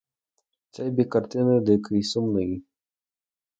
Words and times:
Цей 0.69 0.89
бік 0.91 1.09
картини 1.09 1.59
дикий, 1.59 2.03
сумний. 2.03 2.63